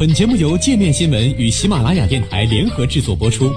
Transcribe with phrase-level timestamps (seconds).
[0.00, 3.52] 本节目由界面新闻与喜马拉雅电台联合制作播出。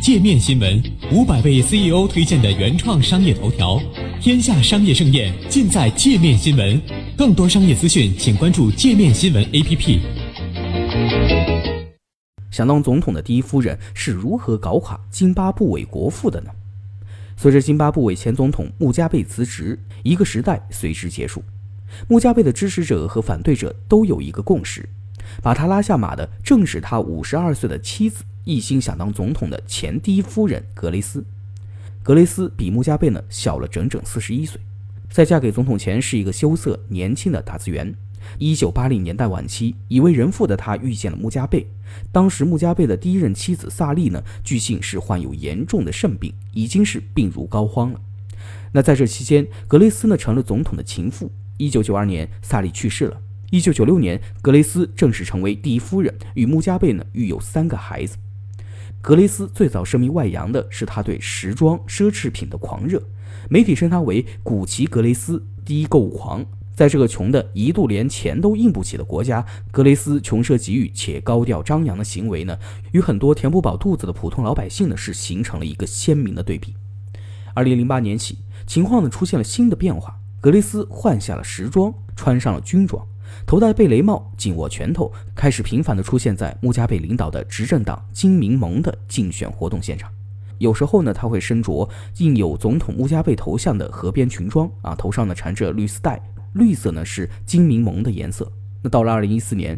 [0.00, 0.82] 界面新闻
[1.12, 3.78] 五百位 CEO 推荐的原创商业头条，
[4.18, 6.80] 天下商业盛宴尽在界面新闻。
[7.18, 10.00] 更多商业资讯，请关注界面新闻 APP。
[12.50, 16.50] 想当总统的第一夫人是如何搞垮津巴布韦国父的呢？
[17.36, 21.44] 随着津巴布韦前总统穆加贝辞职，一个时代随之结束。
[22.06, 24.88] 穆加贝的支持者和反对者都有一个共识，
[25.42, 31.24] 把他拉下马的正是他五十二岁的妻子，一心想当总统的前第一夫人格雷斯。
[32.02, 34.60] 格雷斯比穆加贝呢小了整整四十一岁，
[35.10, 37.94] 在嫁给总统前是一个羞涩年轻的打字员。
[38.38, 41.66] 一九八零年代晚期，已为人父的他遇见了穆加贝。
[42.12, 48.00] 当时穆加贝的第一任妻子萨利呢，据信是患有严重的肾病，已经是病入膏肓了。
[48.72, 51.30] 那在这期间，格雷斯呢成了总统的情妇。
[51.58, 53.20] 一九九二年，萨利去世了。
[53.50, 58.16] 一九九六年，格雷斯正式成为第一夫人，与穆加贝呢育有三个孩子。
[59.00, 63.02] 格雷斯最早声名外扬的是他对时装奢侈品的狂热，
[63.50, 66.46] 媒体称他为“古奇格雷斯第一购物狂”。
[66.76, 72.56] 在这个穷的一度连钱都印不起的国家，格雷斯穷奢极欲且高调张扬的行为呢，
[72.92, 76.74] 与很多填不饱肚子的普通老百姓呢，是形成了一个鲜明的对比。
[77.54, 80.20] 二零零八年起，情况呢出现了新的变化。
[80.40, 83.04] 格雷斯换下了时装，穿上了军装，
[83.44, 90.08] 头戴贝雷帽，紧握拳头，开始频繁地出现在穆加贝领导的执政党金明盟的竞选活动现场。
[90.58, 96.22] 有时候呢，他会身着印有总统穆加贝头像的河边裙装，啊，头上呢缠着绿丝带，
[96.52, 98.50] 绿色呢是金明盟的颜色。
[98.80, 99.76] 那到了二零一四年，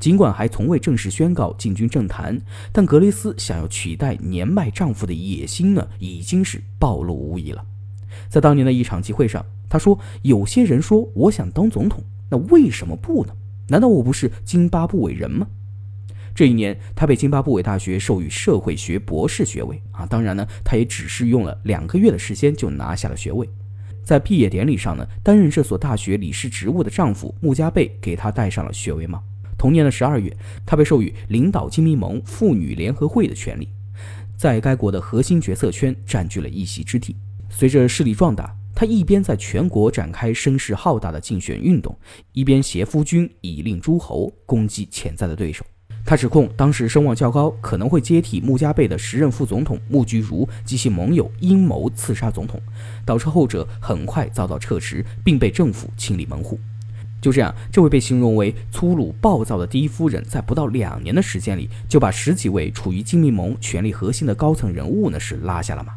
[0.00, 2.40] 尽管还从未正式宣告进军政坛，
[2.72, 7.64] 但格雷斯想要取代年迈丈夫的野心呢，已经是暴露无遗了。
[8.28, 9.44] 在当年的一场集会上。
[9.68, 13.32] 他说：“有些人说我想当总统，那为什么不呢？
[13.68, 15.46] 难道我不是津巴布韦人吗？”
[16.34, 20.06] 这一年，他被津巴布韦大学授予社会学博士学位啊！
[20.06, 23.48] 当然呢，他也只是用了两个月的时间就拿下了学位。
[24.02, 29.22] 在毕业典礼上呢，担任这所大学理事职务的丈夫穆加贝给他戴上了学位帽。
[29.58, 30.34] 同年的十二月，
[30.64, 33.68] 他被授予领导金民盟妇女联合会的权利，
[34.36, 37.14] 在该国的核心决策圈占据了一席之地。
[37.50, 38.56] 随着势力壮大。
[38.72, 41.94] 他一边在全国展开声势浩大的竞选运动，
[42.32, 45.62] 一边挟夫君以令诸侯，攻击潜在的对手。
[46.02, 52.58] 他指控当时声望较高、可能会接替穆加贝的时任副总统穆居如及其盟友阴谋刺杀总统，
[53.04, 56.58] 导致后者很快遭到撤职，并被政府清理门户。
[57.20, 65.92] 就这样，这位被形容为粗鲁暴躁的第一夫人，在不到两年的时间里，就把十几位处于金密盟权力核心的高层人物呢是拉下了马。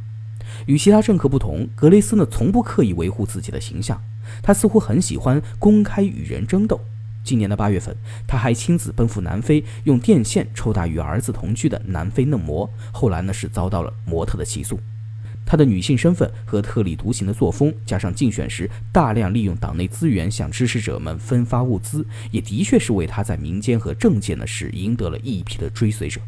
[0.66, 4.02] 与其他政客不同，格雷斯呢从不刻意维护自己的形象，
[4.42, 6.80] 他似乎很喜欢公开与人争斗。
[7.24, 7.96] 今年的八月份，
[8.28, 14.80] 他还亲自奔赴南非，用电线抽打与儿子同居的南非嫩模，后来呢是遭到了模特的起诉。
[15.46, 26.22] 他的女性身份和特立独行的作风，加上竞选时大量利用党内资源向支持者们分发物资，也的确是为他在民间和政界呢是赢得了一批的追随者。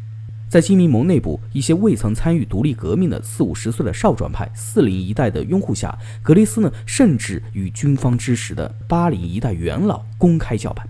[0.48, 10.88] 在金民盟内部，一些未曾参与独立革命的四五十岁的少壮派、四零一代的拥护下，格雷斯呢，甚至与军方支持的八零一代元老公开叫板。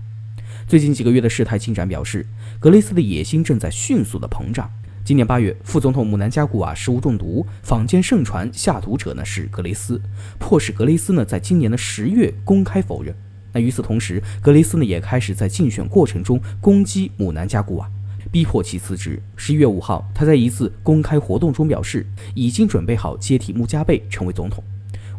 [0.67, 2.23] 最近几个月的事态进展表示，
[2.59, 4.69] 格雷斯的野心正在迅速的膨胀。
[5.03, 9.99] 今年八月，副总统姆南加古瓦食物中毒，坊间盛传下毒者呢是格雷斯，
[10.37, 13.15] 迫使格雷斯呢在今年的十月公开否认。
[13.53, 17.89] 那与此同时，格雷斯呢也开始在竞选过程中攻击姆南加古瓦。
[18.31, 19.21] 逼迫其辞职。
[19.35, 24.63] 十一月五号，他在一次公开活动中表示，已经准备好接替穆加贝成为总统。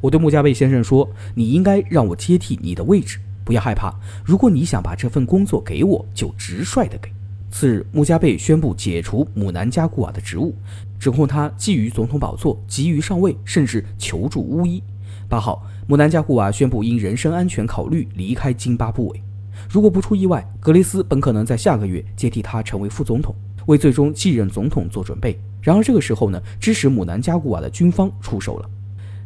[0.00, 3.92] 我对穆加贝先生说：“你应该让我接替你的位置，不要害怕。
[4.24, 7.10] 如果你想把这份工作给我，就直率的给。”
[7.50, 10.54] 次日，穆加贝宣布解除姆南加古瓦的职务，
[11.00, 14.82] 指控他觊觎总统宝座，急于上位，甚至求助巫医。
[15.28, 19.22] 八号，姆南加古瓦宣布因人身安全考虑离开津巴布韦。
[19.68, 23.34] 如果不出意外，格雷斯本可能在下个月接替他成为副总统，
[23.66, 25.38] 为最终继任总统做准备。
[25.60, 28.68] 然而这个时候呢，支持姆南加古瓦的军方出手了。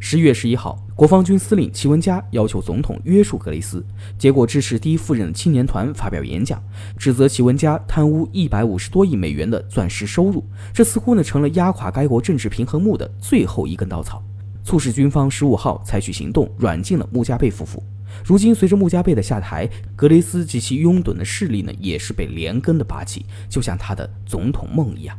[0.05, 3.87] 十一月十一号，国防军司令齐文加要求总统约束格雷斯，
[4.19, 6.61] 结果支持第一夫人的青年团发表演讲，
[6.99, 10.45] 指责齐文加贪污一百五十多亿美元的钻石收入。
[10.75, 14.21] 这似乎呢成了压垮该国政治平衡木的最后一根稻草，
[14.65, 17.81] 促使军方十五号采取行动，软禁了穆加贝夫妇。
[18.25, 25.19] 如今，随着穆加贝的下台，格雷斯及其拥趸的势力呢，也是被连根的拔起，就像他的总统梦一样。